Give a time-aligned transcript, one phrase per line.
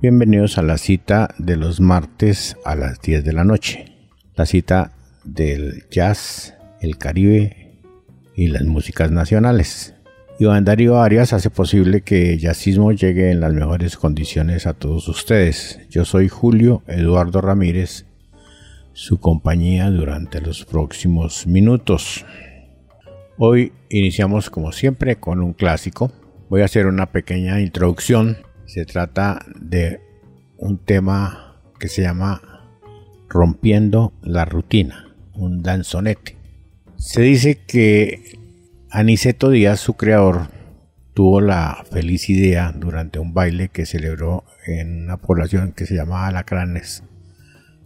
[0.00, 3.96] bienvenidos a la cita de los martes a las 10 de la noche.
[4.36, 4.92] La cita
[5.24, 7.80] del jazz, el caribe
[8.36, 9.94] y las músicas nacionales.
[10.38, 15.80] Iván Darío Arias hace posible que jazzismo llegue en las mejores condiciones a todos ustedes.
[15.90, 18.06] Yo soy Julio Eduardo Ramírez,
[18.92, 22.24] su compañía durante los próximos minutos.
[23.36, 26.12] Hoy iniciamos como siempre con un clásico
[26.48, 28.38] voy a hacer una pequeña introducción.
[28.68, 29.98] Se trata de
[30.58, 32.42] un tema que se llama
[33.26, 36.36] Rompiendo la rutina, un danzonete.
[36.98, 38.38] Se dice que
[38.90, 40.48] Aniceto Díaz, su creador,
[41.14, 46.26] tuvo la feliz idea durante un baile que celebró en una población que se llamaba
[46.26, 47.04] Alacranes,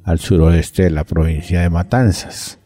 [0.03, 2.59] al suroeste de la provincia de Matanzas.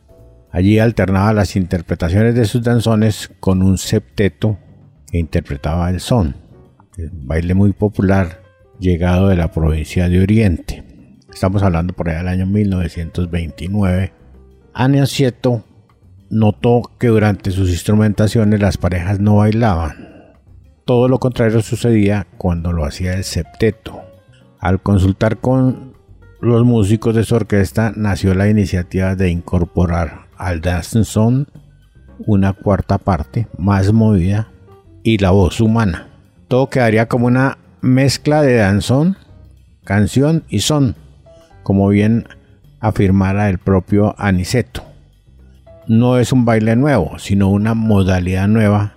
[0.51, 4.59] Allí alternaba las interpretaciones de sus danzones con un septeto
[5.11, 6.46] que interpretaba el son,
[6.97, 8.43] el baile muy popular
[8.79, 10.85] llegado de la provincia de Oriente.
[11.33, 14.13] Estamos hablando por allá del año 1929.
[14.73, 15.65] Aniacieto
[16.31, 20.35] notó que durante sus instrumentaciones las parejas no bailaban.
[20.85, 24.01] Todo lo contrario sucedía cuando lo hacía el septeto.
[24.59, 25.95] Al consultar con
[26.41, 31.49] los músicos de su orquesta nació la iniciativa de incorporar al danzón
[32.27, 34.49] una cuarta parte más movida
[35.03, 36.16] y la voz humana.
[36.49, 39.17] Todo quedaría como una mezcla de danzón,
[39.85, 40.95] canción y son,
[41.63, 42.29] como bien
[42.79, 44.85] afirmara el propio Aniceto.
[45.89, 48.95] No es un baile nuevo, sino una modalidad nueva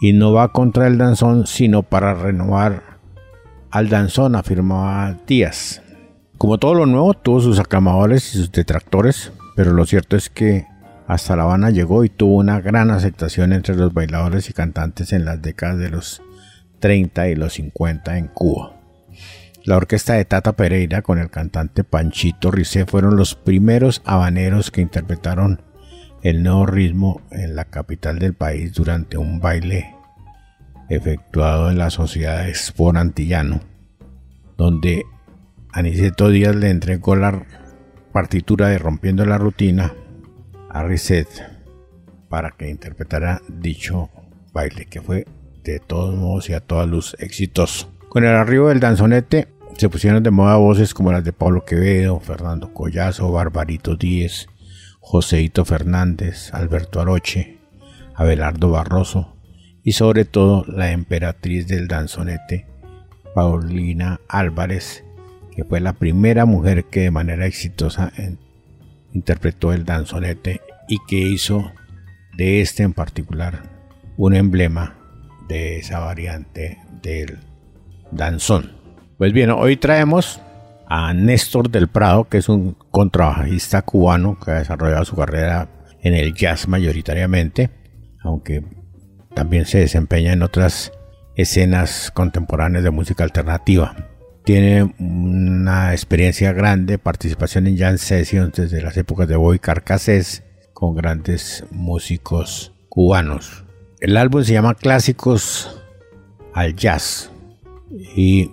[0.00, 2.82] y no va contra el danzón, sino para renovar
[3.70, 5.82] al danzón, afirmaba Díaz.
[6.38, 10.66] Como todo lo nuevo, tuvo sus aclamadores y sus detractores, pero lo cierto es que
[11.08, 15.24] hasta La Habana llegó y tuvo una gran aceptación entre los bailadores y cantantes en
[15.24, 16.22] las décadas de los
[16.84, 18.76] 30 y los 50 en Cuba.
[19.64, 24.82] La orquesta de Tata Pereira con el cantante Panchito Ricé fueron los primeros habaneros que
[24.82, 25.62] interpretaron
[26.22, 29.94] el nuevo ritmo en la capital del país durante un baile
[30.90, 33.62] efectuado en la Sociedad Expor Antillano,
[34.58, 35.04] donde
[35.72, 37.46] Aniceto Díaz le entregó la
[38.12, 39.94] partitura de Rompiendo la Rutina
[40.68, 41.28] a Reset
[42.28, 44.10] para que interpretara dicho
[44.52, 45.24] baile, que fue
[45.64, 47.90] de todos modos y a toda luz exitoso.
[48.08, 52.20] Con el arribo del danzonete se pusieron de moda voces como las de Pablo Quevedo,
[52.20, 54.46] Fernando Collazo, Barbarito Díez,
[55.00, 57.58] Joseito Fernández, Alberto Aroche,
[58.14, 59.36] Abelardo Barroso
[59.82, 62.66] y sobre todo la emperatriz del danzonete,
[63.34, 65.04] Paulina Álvarez,
[65.54, 68.12] que fue la primera mujer que de manera exitosa
[69.12, 71.72] interpretó el danzonete y que hizo
[72.36, 73.62] de este en particular
[74.16, 74.96] un emblema
[75.48, 77.38] de esa variante del
[78.10, 78.72] danzón.
[79.18, 80.40] Pues bien, hoy traemos
[80.86, 85.68] a Néstor del Prado, que es un contrabajista cubano que ha desarrollado su carrera
[86.02, 87.70] en el jazz mayoritariamente,
[88.22, 88.62] aunque
[89.34, 90.92] también se desempeña en otras
[91.36, 93.96] escenas contemporáneas de música alternativa.
[94.44, 100.44] Tiene una experiencia grande, participación en jazz sessions desde las épocas de Boy Carcassés
[100.74, 103.63] con grandes músicos cubanos.
[104.04, 105.80] El álbum se llama Clásicos
[106.52, 107.30] al Jazz
[108.14, 108.50] y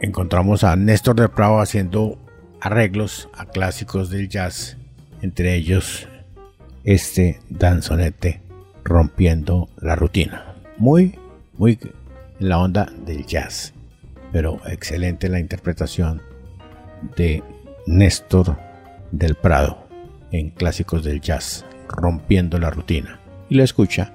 [0.00, 2.18] encontramos a Néstor de Prado haciendo
[2.60, 4.76] arreglos a clásicos del jazz,
[5.22, 6.08] entre ellos
[6.82, 8.42] este danzonete
[8.82, 10.56] rompiendo la rutina.
[10.76, 11.20] Muy,
[11.56, 11.78] muy
[12.40, 13.72] en la onda del jazz
[14.32, 16.20] pero excelente la interpretación
[17.16, 17.44] de
[17.86, 18.58] Néstor
[19.12, 19.86] del Prado
[20.32, 23.20] en clásicos del jazz, rompiendo la rutina.
[23.48, 24.14] Y lo escucha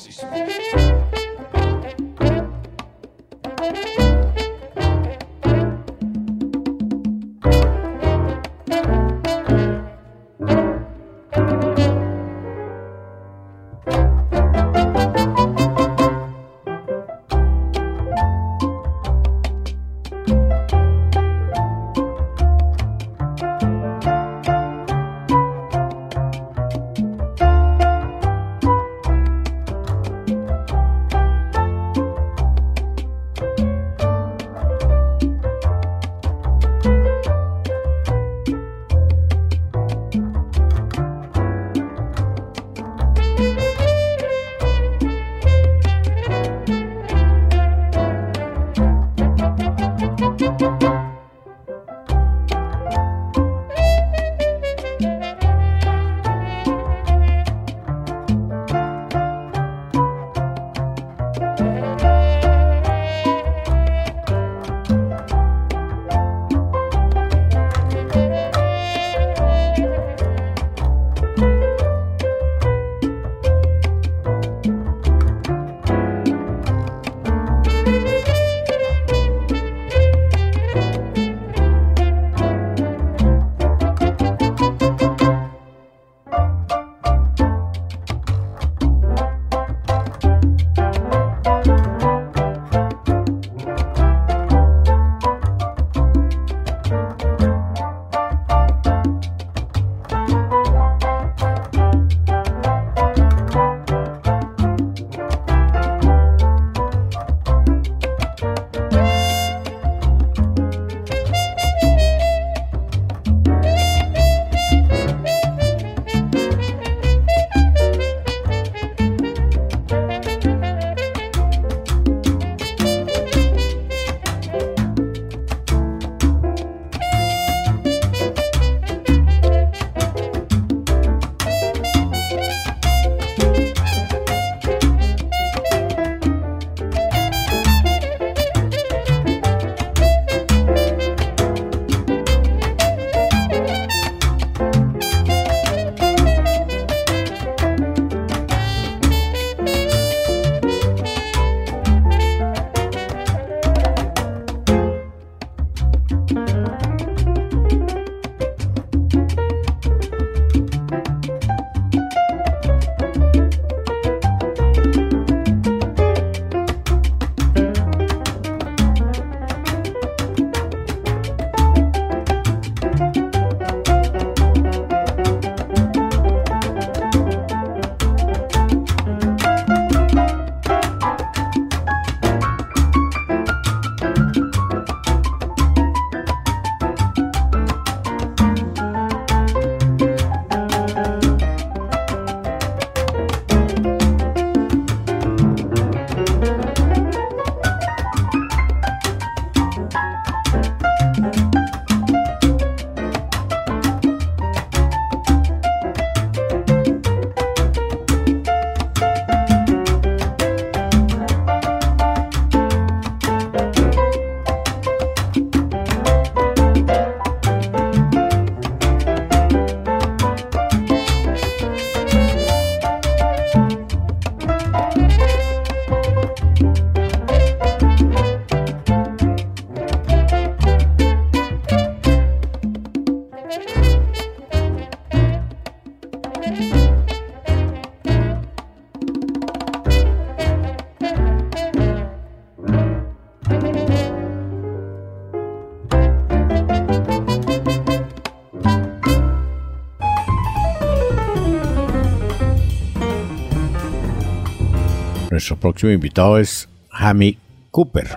[255.61, 257.37] Próximo invitado es Hamid
[257.69, 258.07] Cooper.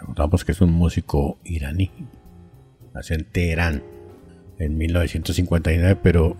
[0.00, 1.90] Recordamos que es un músico iraní.
[2.94, 3.82] Nació en Teherán
[4.58, 6.36] en 1959, pero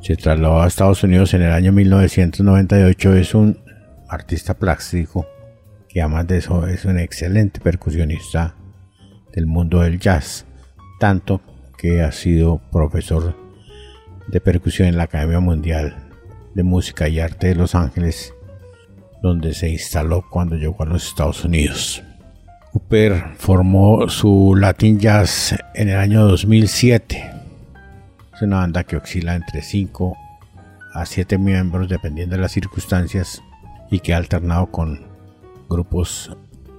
[0.00, 3.14] se trasladó a Estados Unidos en el año 1998.
[3.14, 3.58] Es un
[4.08, 5.26] artista plástico
[5.88, 8.54] que además de eso es un excelente percusionista
[9.34, 10.46] del mundo del jazz,
[10.98, 11.42] tanto
[11.76, 13.36] que ha sido profesor
[14.28, 16.08] de percusión en la Academia Mundial
[16.54, 18.34] de Música y Arte de Los Ángeles,
[19.22, 22.02] donde se instaló cuando llegó a los Estados Unidos.
[22.72, 27.30] Cooper formó su Latin Jazz en el año 2007.
[28.34, 30.16] Es una banda que oscila entre 5
[30.94, 33.42] a 7 miembros dependiendo de las circunstancias
[33.90, 35.06] y que ha alternado con
[35.68, 36.30] grupos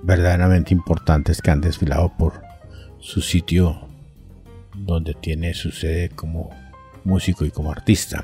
[0.04, 2.42] verdaderamente importantes que han desfilado por
[3.00, 3.88] su sitio
[4.76, 6.50] donde tiene su sede como
[7.04, 8.24] músico y como artista.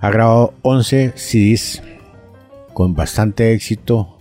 [0.00, 1.82] Ha grabado 11 CDs
[2.72, 4.18] con bastante éxito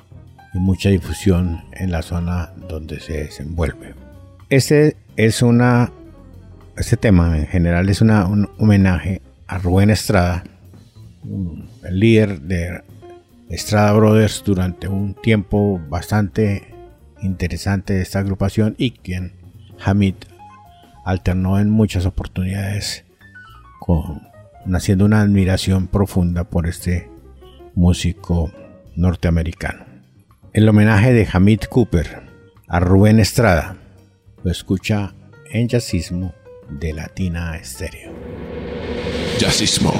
[0.53, 3.95] y mucha difusión en la zona donde se desenvuelve.
[4.49, 5.91] Este es una
[6.79, 10.43] este tema en general es una, un homenaje a Rubén Estrada,
[11.83, 12.81] el líder de
[13.49, 16.73] Estrada Brothers durante un tiempo bastante
[17.21, 19.33] interesante de esta agrupación y quien
[19.83, 20.15] Hamid
[21.03, 23.03] alternó en muchas oportunidades
[23.79, 24.21] con
[24.65, 27.08] naciendo una admiración profunda por este
[27.79, 28.51] músico
[28.97, 29.85] norteamericano.
[30.51, 32.23] El homenaje de Hamid Cooper
[32.67, 33.77] a Rubén Estrada
[34.43, 35.13] lo escucha
[35.49, 36.33] en Jazzismo
[36.69, 38.11] de Latina Estéreo.
[39.39, 39.93] Jazzismo.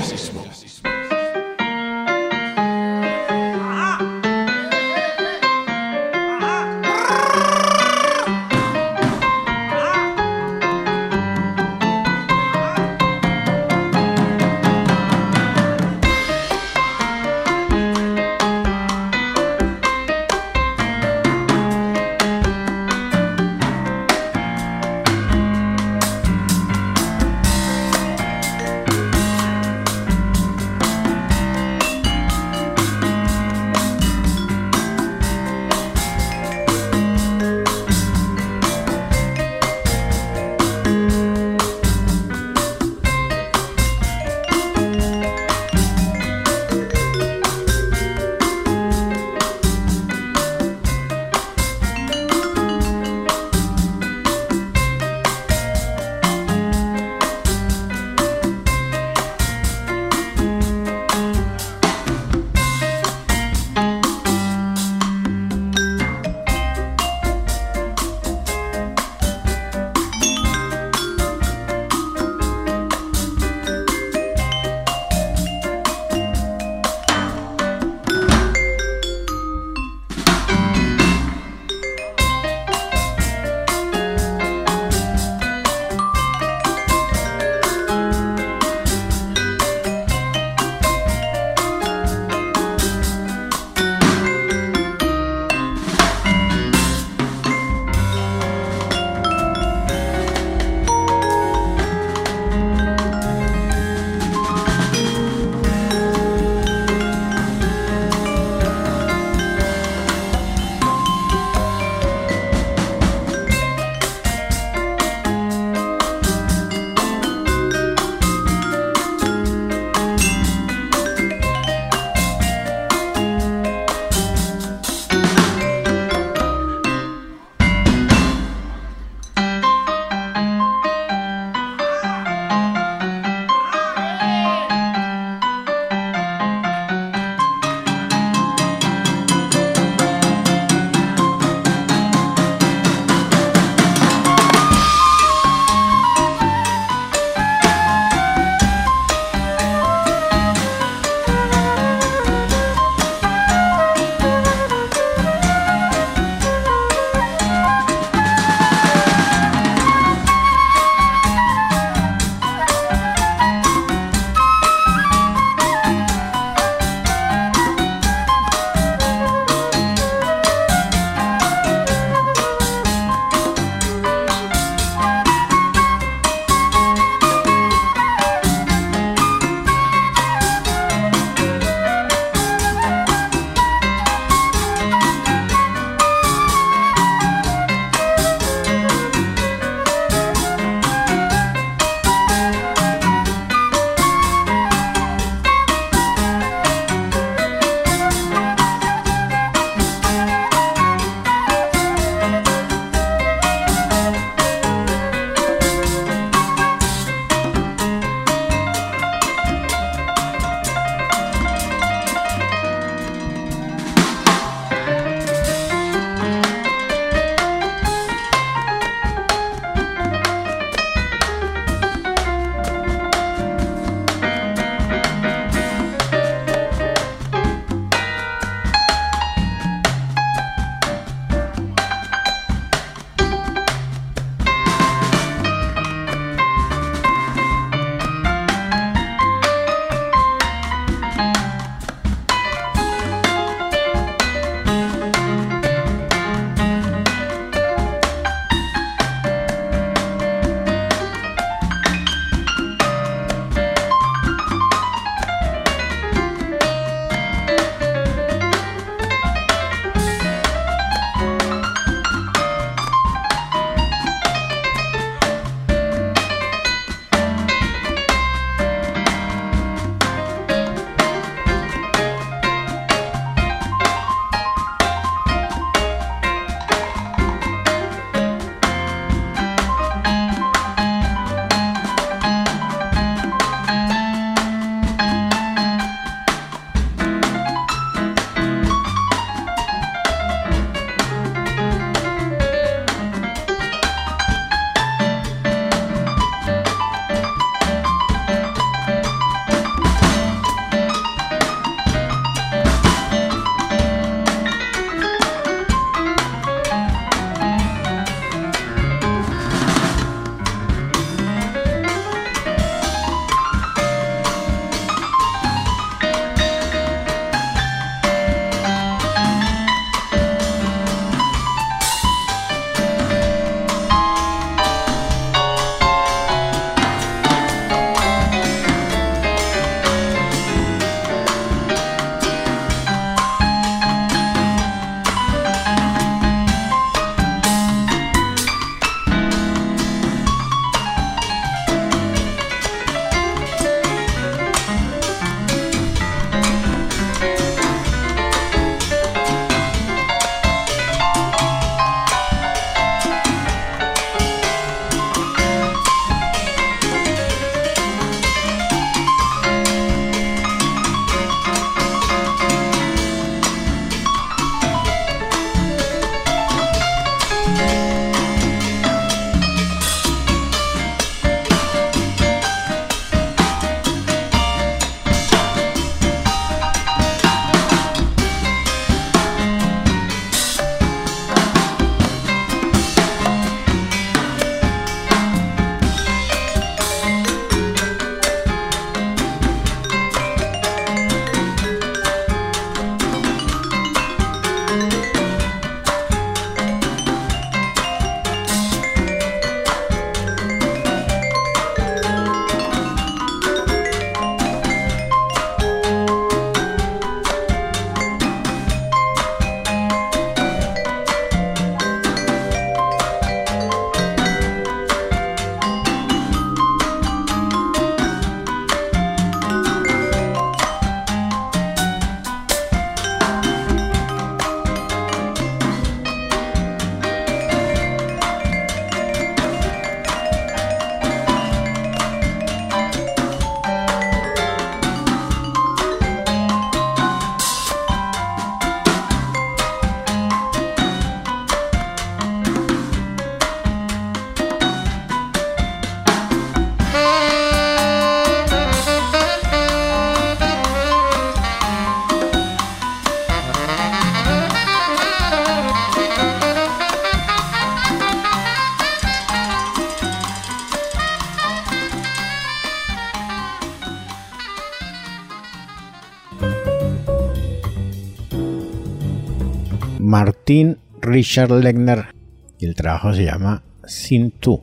[471.09, 472.13] Richard Legner
[472.59, 474.61] y el trabajo se llama Sin Tú,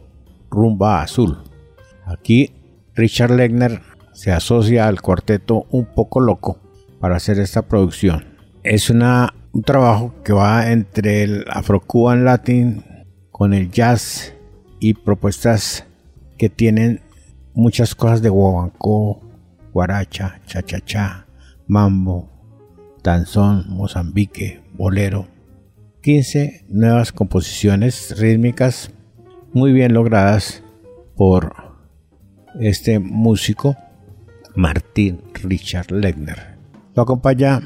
[0.49, 1.39] Rumba Azul.
[2.05, 2.53] Aquí
[2.95, 3.83] Richard Legner
[4.13, 6.61] se asocia al cuarteto Un poco loco
[7.01, 8.25] para hacer esta producción.
[8.63, 12.85] Es una, un trabajo que va entre el Afro-Cuban Latin
[13.33, 14.33] con el jazz
[14.79, 15.85] y propuestas
[16.39, 17.01] que tienen
[17.55, 19.21] muchas cosas de guaguancó,
[19.73, 21.27] guaracha, cha-cha-cha,
[21.67, 22.31] mambo,
[23.03, 25.27] danzón, mozambique, bolero.
[26.07, 28.93] 15 nuevas composiciones rítmicas
[29.53, 30.63] muy bien logradas
[31.17, 31.53] por
[32.61, 33.77] este músico
[34.55, 36.59] Martín Richard Legner.
[36.95, 37.61] Lo acompaña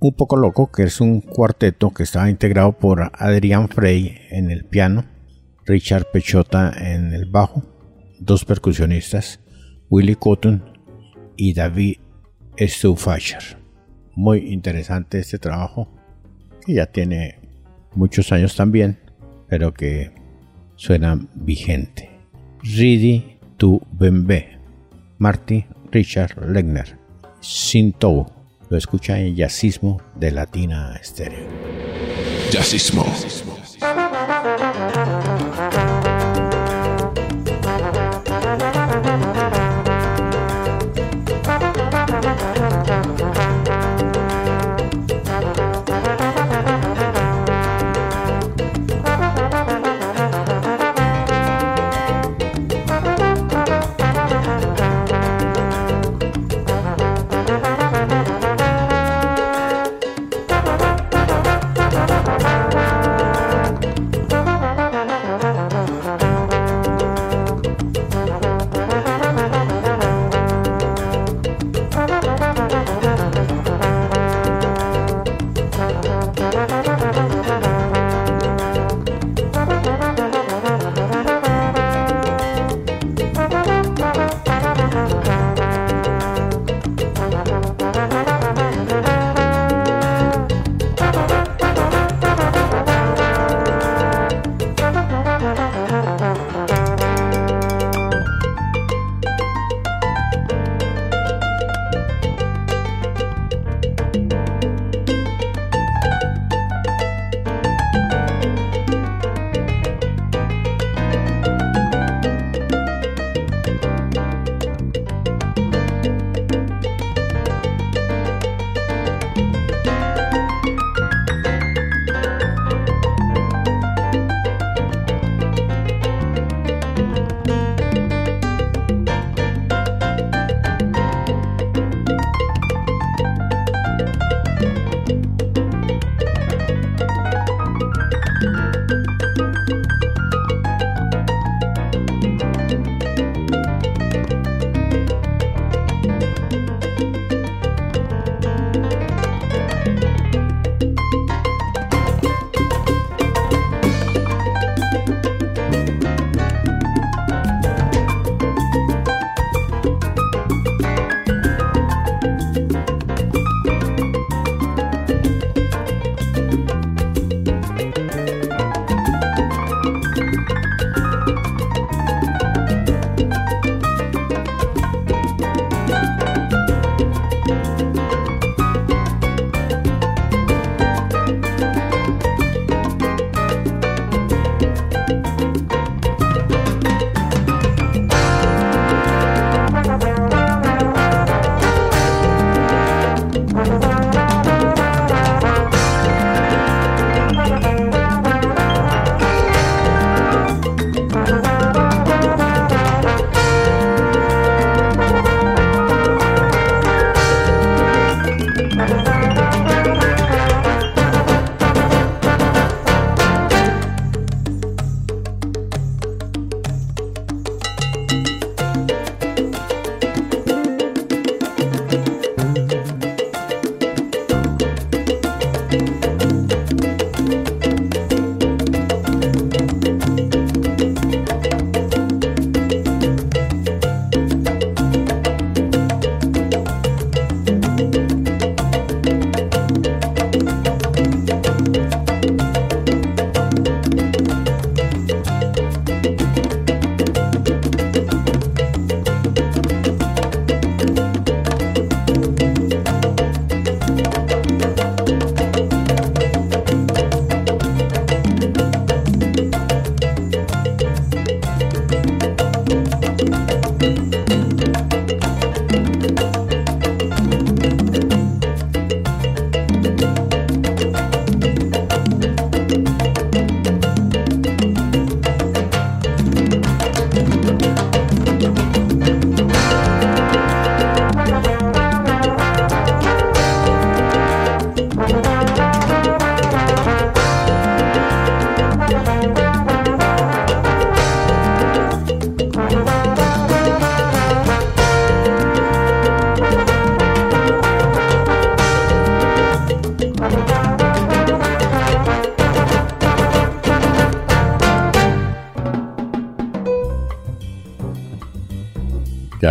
[0.00, 4.64] un poco loco, que es un cuarteto que estaba integrado por Adrián Frey en el
[4.64, 5.04] piano,
[5.64, 7.62] Richard Pechota en el bajo,
[8.18, 9.38] dos percusionistas,
[9.88, 10.64] Willy Cotton
[11.36, 11.98] y David
[12.58, 13.56] Stufasher.
[14.16, 15.88] Muy interesante este trabajo,
[16.66, 17.41] que ya tiene
[17.94, 18.98] muchos años también,
[19.48, 20.12] pero que
[20.76, 22.10] suena vigente.
[22.62, 24.58] Ridi tu Bembe,
[25.18, 26.98] Marty Richard Legner,
[27.40, 28.26] Sintou,
[28.70, 31.46] lo escucha en Yacismo de Latina Estéreo.
[32.50, 33.04] Jazzismo.
[33.80, 34.11] Ya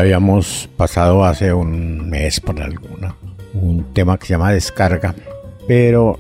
[0.02, 3.16] habíamos pasado hace un mes por alguna
[3.54, 5.14] un tema que se llama descarga,
[5.68, 6.20] pero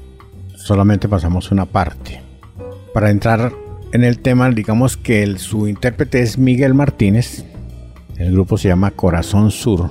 [0.55, 2.21] solamente pasamos una parte.
[2.93, 3.53] Para entrar
[3.91, 7.45] en el tema, digamos que el, su intérprete es Miguel Martínez.
[8.17, 9.89] El grupo se llama Corazón Sur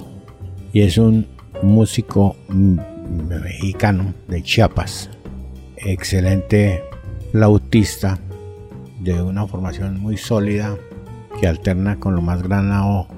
[0.72, 1.26] y es un
[1.62, 5.10] músico mexicano de Chiapas.
[5.76, 6.84] Excelente
[7.32, 8.18] flautista
[9.00, 10.76] de una formación muy sólida
[11.40, 13.08] que alterna con lo más granado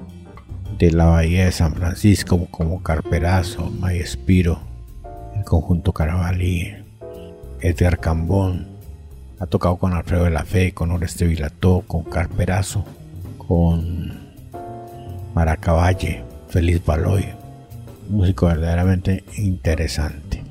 [0.83, 4.59] de la bahía de San Francisco como Carperazo, Espiro,
[5.33, 6.73] el conjunto Caravalí,
[7.61, 8.67] Edgar Cambón,
[9.39, 12.83] ha tocado con Alfredo de la Fe, con Oreste Vilató, con Carperazo,
[13.37, 14.33] con
[15.33, 17.27] Maracavalle, Feliz Baloy,
[18.09, 20.43] músico verdaderamente interesante.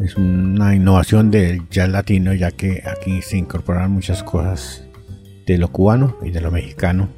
[0.00, 4.84] Es una innovación del jazz latino ya que aquí se incorporan muchas cosas
[5.44, 7.08] de lo cubano y de lo mexicano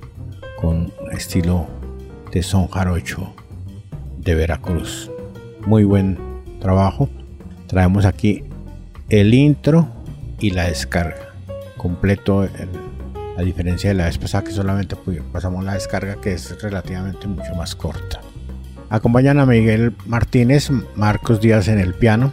[0.58, 1.77] con estilo
[2.32, 3.34] de son jarocho
[4.18, 5.10] de Veracruz.
[5.66, 6.18] Muy buen
[6.60, 7.08] trabajo.
[7.66, 8.44] Traemos aquí
[9.08, 9.88] el intro
[10.38, 11.28] y la descarga
[11.76, 12.46] completo.
[13.36, 14.96] a diferencia de la vez pasada que solamente
[15.32, 18.20] pasamos la descarga que es relativamente mucho más corta.
[18.90, 22.32] Acompañan a Miguel Martínez, Marcos Díaz en el piano,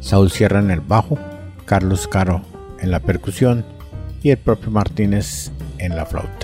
[0.00, 1.18] Saúl Sierra en el bajo,
[1.64, 2.42] Carlos Caro
[2.80, 3.64] en la percusión
[4.22, 6.43] y el propio Martínez en la flauta.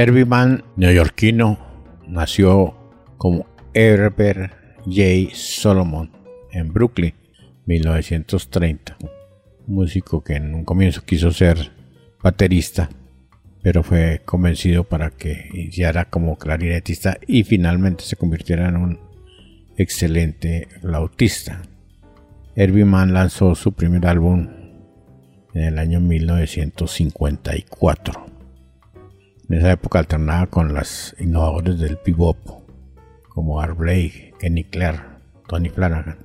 [0.00, 1.58] Herbie Mann, neoyorquino,
[2.06, 2.76] nació
[3.16, 4.52] como Herbert
[4.84, 5.34] J.
[5.34, 6.12] Solomon
[6.52, 7.14] en Brooklyn,
[7.66, 8.96] 1930.
[9.66, 11.72] músico que en un comienzo quiso ser
[12.22, 12.88] baterista,
[13.60, 19.00] pero fue convencido para que iniciara como clarinetista y finalmente se convirtiera en un
[19.76, 21.62] excelente flautista.
[22.54, 24.46] Herbie Mann lanzó su primer álbum
[25.54, 28.27] en el año 1954.
[29.48, 32.36] En esa época alternaba con los innovadores del bebop,
[33.30, 35.00] como Art Blake, Kenny Clare,
[35.48, 36.18] Tony Flanagan.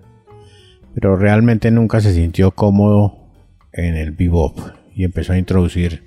[0.94, 3.30] Pero realmente nunca se sintió cómodo
[3.72, 4.60] en el bebop
[4.94, 6.04] y empezó a introducir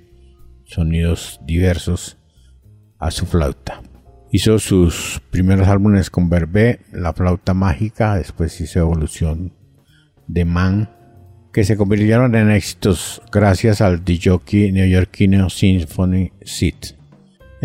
[0.65, 2.17] sonidos diversos
[2.99, 3.81] a su flauta.
[4.31, 9.53] Hizo sus primeros álbumes con Verbe, La Flauta Mágica, después hizo Evolución
[10.27, 10.91] de Man,
[11.51, 16.96] que se convirtieron en éxitos gracias al DJ neoyorquino Symphony Seat.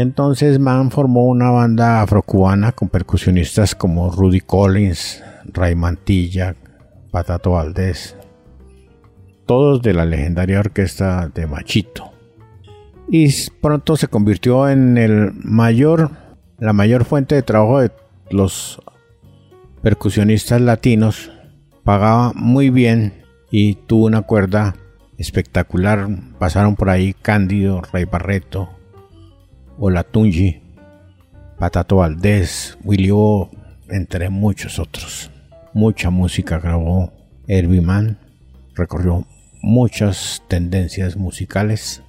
[0.03, 6.57] Entonces Mann formó una banda afrocubana con percusionistas como Rudy Collins, Ray Mantilla,
[7.13, 8.17] Patato Valdés,
[9.47, 12.11] todos de la legendaria orquesta de Machito.
[13.09, 13.29] Y
[13.61, 16.11] pronto se convirtió en el mayor,
[16.59, 17.93] la mayor fuente de trabajo de
[18.33, 18.83] los
[19.83, 21.31] percusionistas latinos.
[21.85, 24.75] Pagaba muy bien y tuvo una cuerda
[25.17, 26.09] espectacular.
[26.41, 28.69] Pasaron por ahí Cándido, Ray Barreto,
[29.79, 30.61] Olatunji,
[31.59, 33.51] Patato Valdés, Willy O,
[33.89, 35.31] entre muchos otros.
[35.75, 37.13] Mucha música grabó
[37.47, 37.83] Herbie
[38.75, 39.27] recorrió
[39.63, 42.03] muchas tendencias musicales,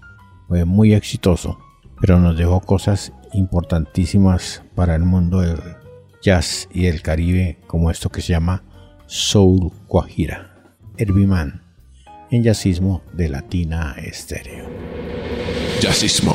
[0.48, 1.60] fue muy exitoso,
[2.02, 5.60] pero nos dejó cosas importantísimas para el mundo del
[6.22, 8.64] jazz y el Caribe, como esto que se llama
[9.06, 10.54] Soul Guajira.
[10.98, 11.62] Herbiman
[12.30, 14.66] en Jazzismo de Latina Estéreo.
[15.80, 16.34] Jazzismo.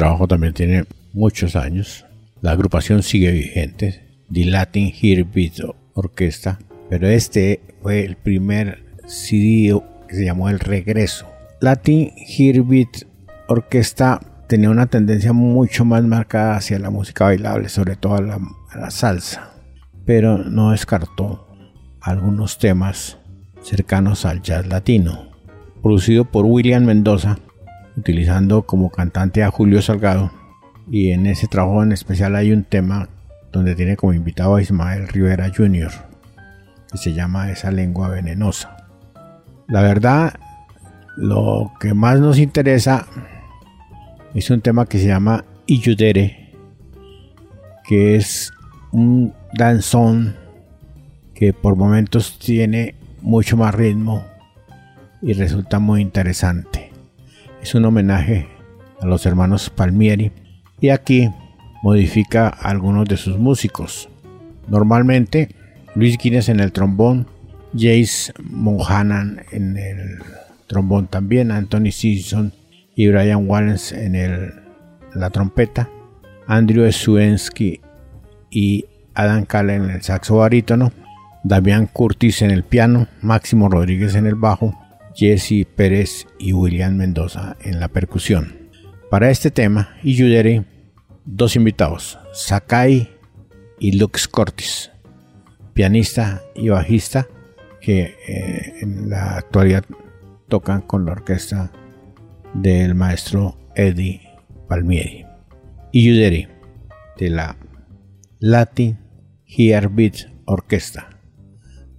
[0.00, 2.06] Trabajo también tiene muchos años.
[2.40, 4.90] La agrupación sigue vigente, The Latin
[5.92, 9.78] Orquesta, pero este fue el primer CD
[10.08, 11.26] que se llamó El Regreso.
[11.60, 13.04] Latin Hearbeat
[13.46, 18.38] Orquesta tenía una tendencia mucho más marcada hacia la música bailable, sobre todo la,
[18.70, 19.52] a la salsa,
[20.06, 21.46] pero no descartó
[22.00, 23.18] algunos temas
[23.60, 25.28] cercanos al jazz latino.
[25.82, 27.38] Producido por William Mendoza,
[28.00, 30.32] utilizando como cantante a Julio Salgado,
[30.90, 33.08] y en ese trabajo en especial hay un tema
[33.52, 35.90] donde tiene como invitado a Ismael Rivera Jr.,
[36.90, 38.88] que se llama Esa lengua venenosa.
[39.68, 40.34] La verdad,
[41.16, 43.06] lo que más nos interesa
[44.34, 46.52] es un tema que se llama Iyudere,
[47.86, 48.52] que es
[48.92, 50.36] un danzón
[51.34, 54.24] que por momentos tiene mucho más ritmo
[55.22, 56.79] y resulta muy interesante.
[57.62, 58.48] Es un homenaje
[59.00, 60.32] a los hermanos Palmieri
[60.80, 61.30] y aquí
[61.82, 64.08] modifica a algunos de sus músicos.
[64.68, 65.50] Normalmente
[65.94, 67.26] Luis Guinness en el trombón,
[67.74, 70.22] Jace Monhanan en el
[70.66, 72.52] trombón también, Anthony Simpson
[72.94, 74.52] y Brian Wallace en el,
[75.14, 75.88] la trompeta,
[76.46, 77.80] Andrew Suensky
[78.50, 80.92] y Adam Callen en el saxo barítono,
[81.44, 84.79] Damián Curtis en el piano, Máximo Rodríguez en el bajo,
[85.14, 88.70] Jesse Pérez y William Mendoza en la percusión.
[89.10, 90.16] Para este tema, y
[91.24, 93.10] dos invitados, Sakai
[93.78, 94.90] y Lux Cortis,
[95.74, 97.26] pianista y bajista
[97.80, 99.84] que eh, en la actualidad
[100.48, 101.72] tocan con la orquesta
[102.54, 104.20] del maestro Eddie
[104.68, 105.26] Palmieri.
[105.92, 106.10] Y
[107.18, 107.56] de la
[108.38, 108.98] Latin
[109.46, 111.10] Hearbeat Orquesta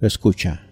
[0.00, 0.71] lo escucha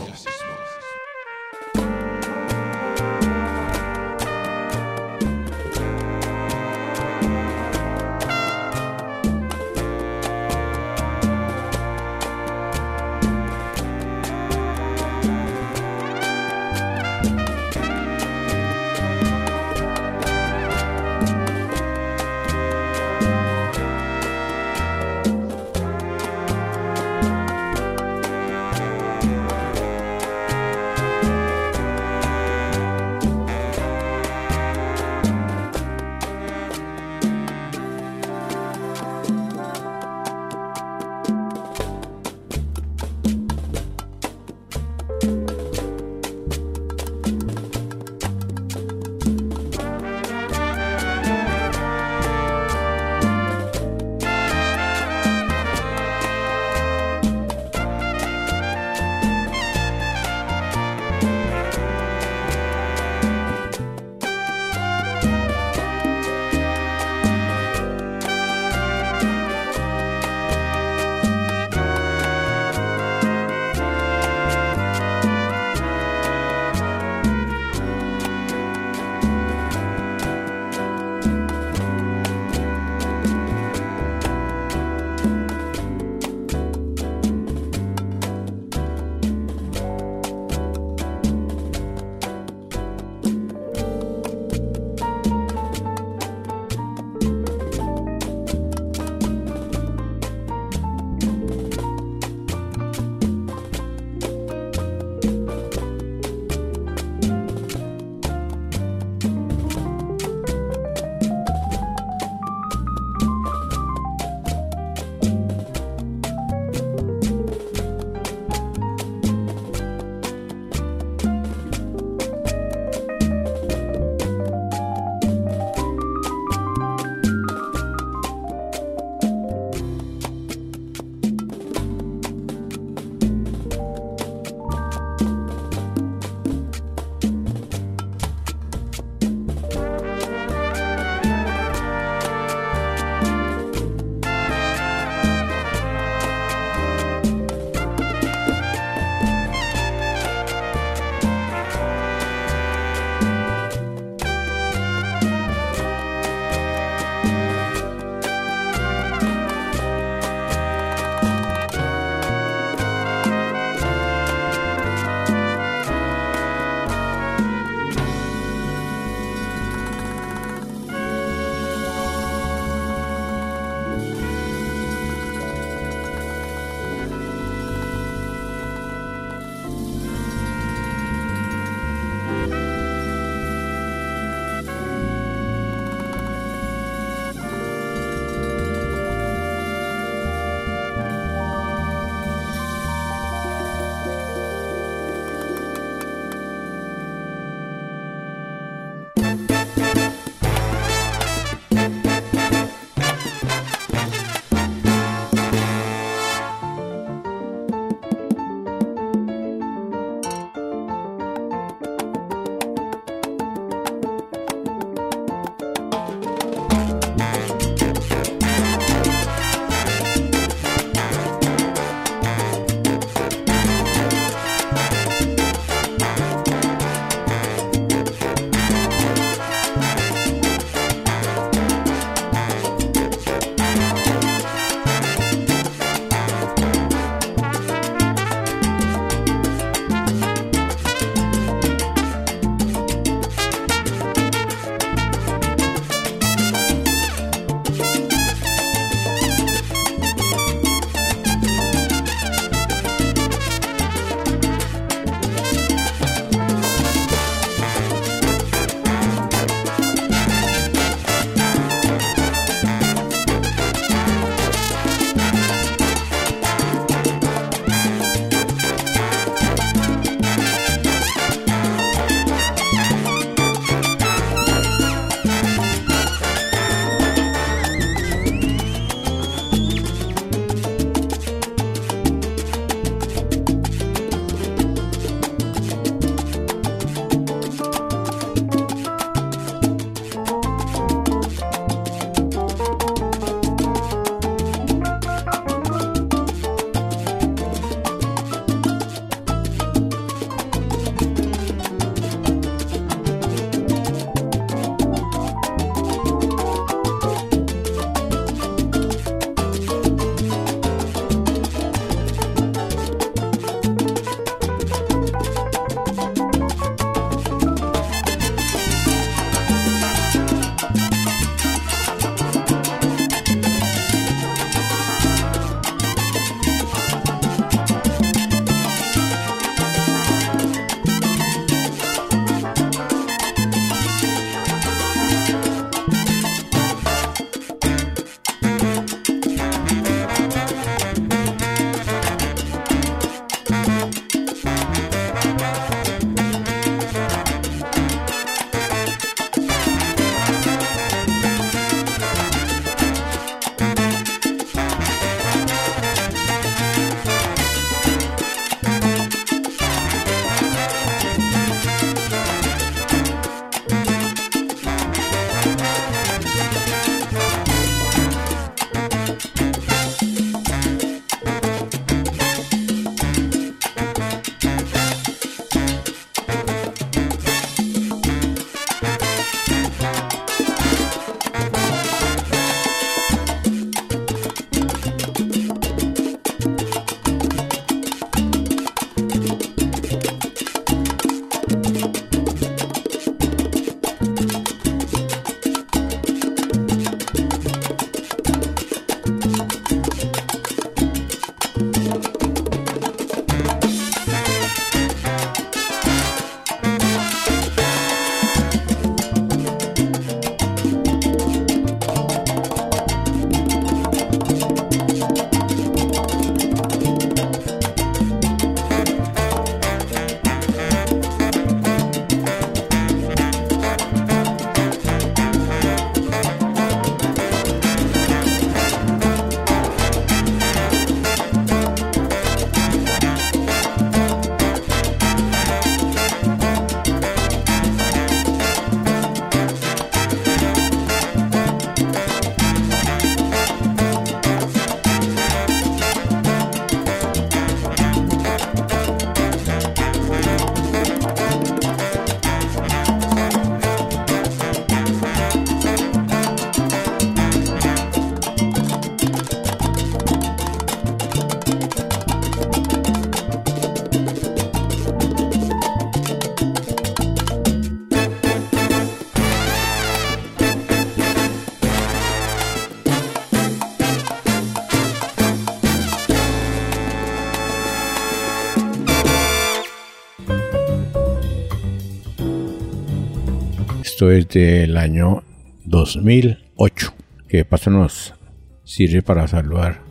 [484.01, 485.21] Esto es del año
[485.65, 486.93] 2008.
[487.27, 488.15] Que paso nos
[488.63, 489.83] sirve para saludar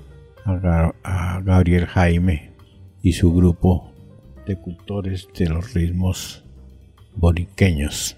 [0.45, 2.51] a, Gabriel Jaime
[3.03, 3.93] y su grupo
[4.49, 6.45] de cultores de los ritmos
[7.15, 8.17] boriqueños.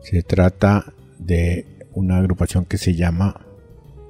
[0.00, 3.46] Se trata de una agrupación que se llama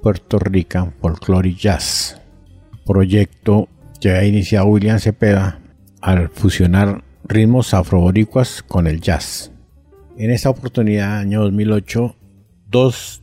[0.02, 2.22] Puerto Rican Folklore Jazz,
[2.86, 3.68] proyecto
[4.00, 5.60] que ha iniciado William Cepeda
[6.00, 9.51] al fusionar ritmos afroboricuas con el jazz.
[10.18, 12.14] En esta oportunidad, año 2008,
[12.68, 13.22] dos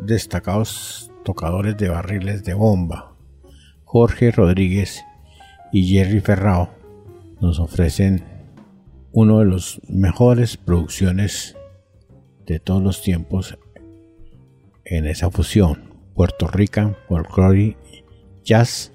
[0.00, 3.14] destacados tocadores de barriles de bomba,
[3.84, 5.04] Jorge Rodríguez
[5.72, 6.70] y Jerry Ferrao,
[7.40, 8.24] nos ofrecen
[9.12, 11.56] uno de los mejores producciones
[12.46, 13.56] de todos los tiempos
[14.84, 15.94] en esa fusión.
[16.16, 17.76] Puerto Rican, folklore,
[18.42, 18.92] jazz,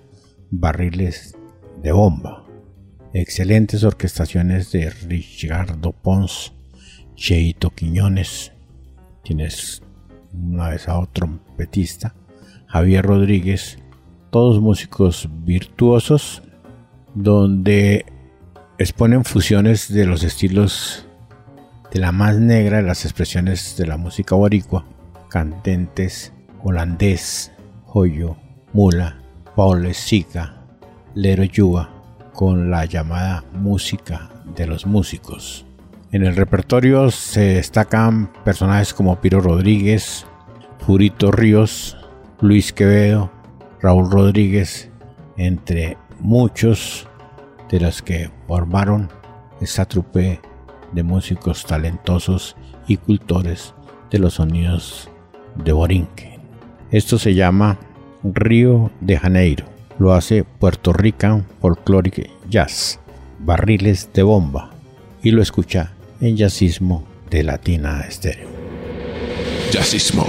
[0.52, 1.38] barriles
[1.82, 2.46] de bomba.
[3.14, 6.54] Excelentes orquestaciones de Ricardo Pons,
[7.20, 8.54] Cheito Quiñones,
[9.24, 9.84] tienes
[10.34, 12.16] una vez a otro trompetista,
[12.68, 13.78] Javier Rodríguez,
[14.30, 16.42] todos músicos virtuosos,
[17.16, 18.06] donde
[18.78, 21.08] exponen fusiones de los estilos
[21.92, 24.86] de la más negra de las expresiones de la música boricua,
[25.30, 26.32] cantentes
[26.64, 27.52] holandés,
[27.84, 28.38] joyo,
[28.72, 29.22] mula,
[29.58, 30.64] paule sica,
[31.16, 31.90] lero yuba,
[32.34, 35.66] con la llamada música de los músicos.
[36.12, 40.26] En el repertorio se destacan personajes como Piro Rodríguez,
[40.80, 41.98] Furito Ríos,
[42.42, 43.32] Luis Quevedo,
[43.80, 44.90] Raúl Rodríguez,
[45.38, 47.08] entre muchos
[47.70, 49.08] de los que formaron
[49.62, 50.42] esta trupe
[50.94, 52.56] de músicos talentosos
[52.88, 53.76] y cultores
[54.10, 55.12] de los sonidos
[55.64, 56.40] de Borinque.
[56.90, 57.78] Esto se llama
[58.24, 59.66] Río de Janeiro.
[60.00, 63.00] Lo hace Puerto Rican Folkloric Jazz,
[63.38, 64.72] barriles de bomba,
[65.22, 65.92] y lo escucha
[66.22, 68.50] en Jazzismo de Latina Estéreo.
[69.72, 70.26] Jazzismo.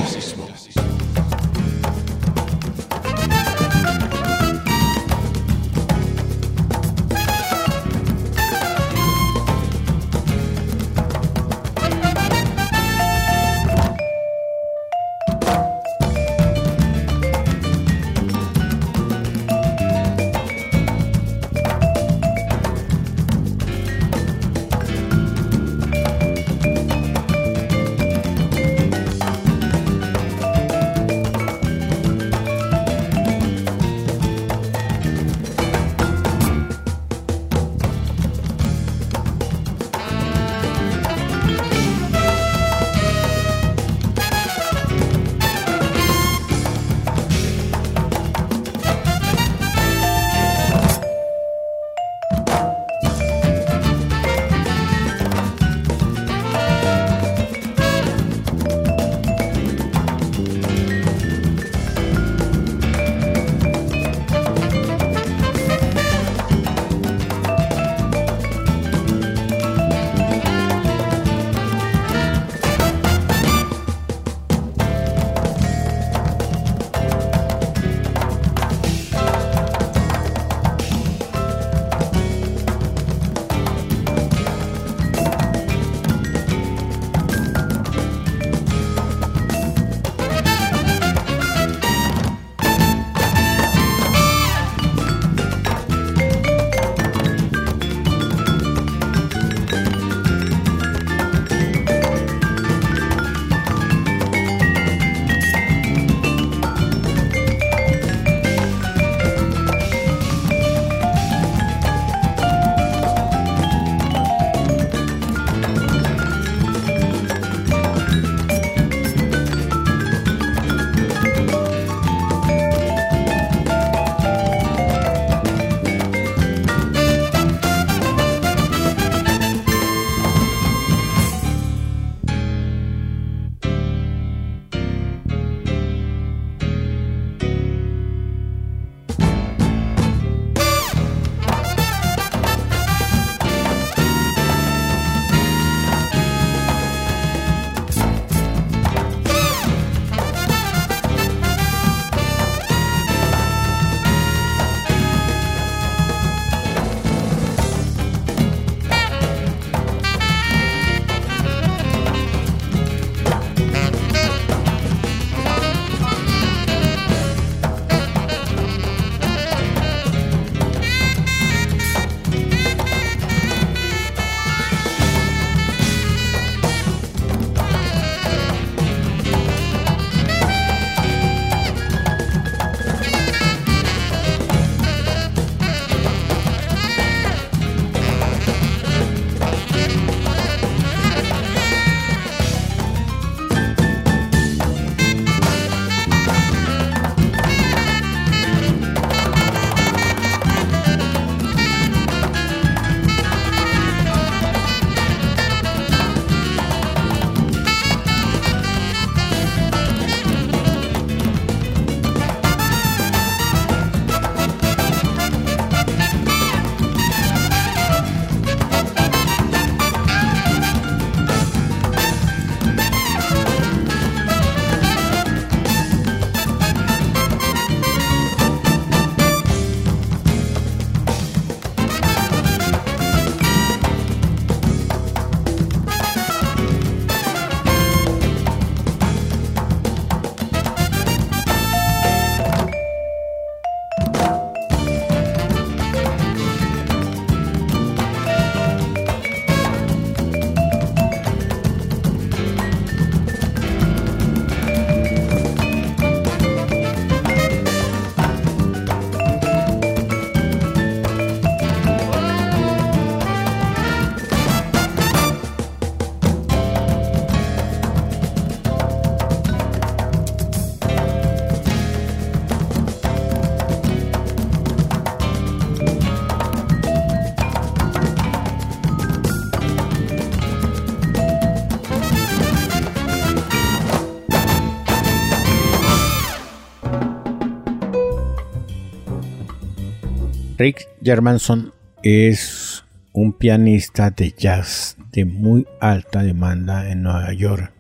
[290.61, 292.85] Rick Germanson es
[293.15, 297.73] un pianista de jazz de muy alta demanda en Nueva York.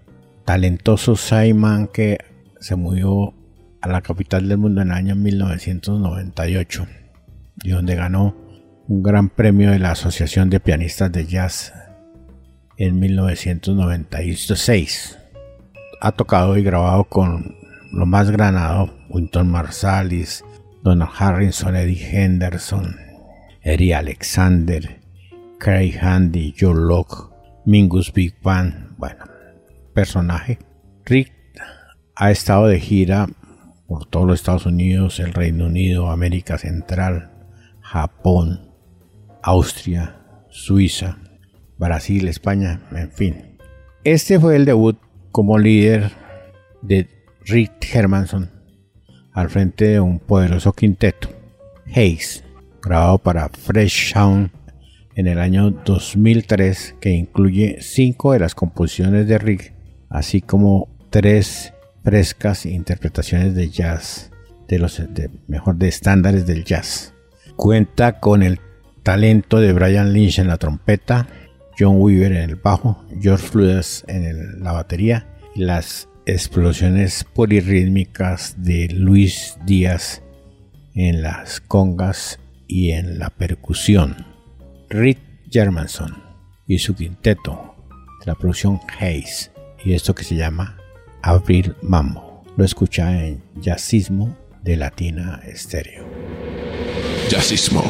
[0.46, 2.16] Talentoso Simon que
[2.58, 3.34] se murió
[3.82, 6.86] a la capital del mundo en el año 1998
[7.64, 8.34] y donde ganó
[8.88, 11.74] un gran premio de la Asociación de Pianistas de Jazz
[12.78, 15.18] en 1996.
[16.00, 17.56] Ha tocado y grabado con
[17.92, 20.42] lo más granado, Winton Marsalis,
[20.82, 22.96] Donald Harrison, Eddie Henderson,
[23.62, 25.00] Eddie Alexander,
[25.58, 27.30] Craig Handy, Joe Locke,
[27.66, 29.26] Mingus Big Band, bueno,
[29.92, 30.58] personaje.
[31.04, 31.32] Rick
[32.16, 33.26] ha estado de gira
[33.86, 37.30] por todos los Estados Unidos, el Reino Unido, América Central,
[37.80, 38.70] Japón,
[39.42, 40.16] Austria,
[40.48, 41.18] Suiza,
[41.76, 43.58] Brasil, España, en fin.
[44.04, 44.96] Este fue el debut
[45.30, 46.12] como líder
[46.82, 47.08] de
[47.44, 48.59] Rick Hermanson
[49.32, 51.28] al frente de un poderoso quinteto,
[51.94, 52.44] Hayes,
[52.82, 54.50] grabado para Fresh Sound
[55.14, 59.74] en el año 2003, que incluye cinco de las composiciones de Rick,
[60.08, 61.72] así como tres
[62.02, 64.30] frescas interpretaciones de jazz,
[64.68, 65.02] de los
[65.48, 67.12] mejor de estándares del jazz.
[67.56, 68.60] Cuenta con el
[69.02, 71.26] talento de Brian Lynch en la trompeta,
[71.78, 78.88] John Weaver en el bajo, George Fludas en la batería y las explosiones polirrítmicas de
[78.88, 80.22] Luis Díaz
[80.94, 84.26] en las congas y en la percusión.
[84.88, 85.18] Rick
[85.50, 86.22] Germanson
[86.66, 87.70] y su quinteto
[88.24, 89.50] la producción Hayes
[89.84, 90.76] y esto que se llama
[91.22, 92.44] Abril Mambo.
[92.56, 96.04] Lo escucha en Jazzismo de Latina Estéreo.
[97.28, 97.82] Jazzismo.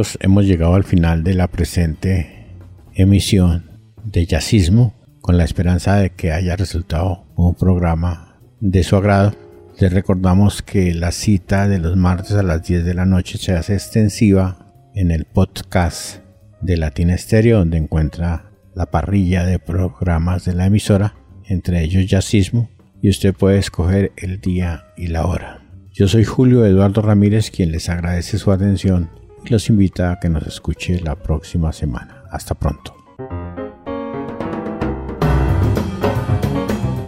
[0.00, 2.46] Amigos, hemos llegado al final de la presente
[2.94, 9.34] emisión de Yacismo con la esperanza de que haya resultado un programa de su agrado.
[9.78, 13.52] Les recordamos que la cita de los martes a las 10 de la noche se
[13.52, 16.22] hace extensiva en el podcast
[16.62, 22.70] de Latina Estéreo, donde encuentra la parrilla de programas de la emisora, entre ellos Yacismo,
[23.02, 25.62] y usted puede escoger el día y la hora.
[25.92, 30.28] Yo soy Julio Eduardo Ramírez, quien les agradece su atención y los invita a que
[30.28, 32.24] nos escuche la próxima semana.
[32.30, 32.96] Hasta pronto.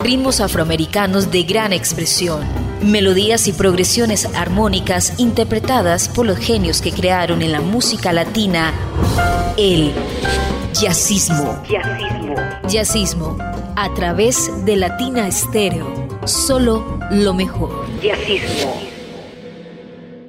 [0.01, 2.41] Ritmos afroamericanos de gran expresión,
[2.83, 8.73] melodías y progresiones armónicas interpretadas por los genios que crearon en la música latina
[9.57, 9.93] el
[10.75, 11.63] jazzismo.
[11.69, 12.35] Jazzismo.
[12.69, 13.37] Jazzismo
[13.77, 16.09] a través de Latina Estéreo.
[16.25, 17.87] Solo lo mejor.
[18.03, 18.92] Jazzismo.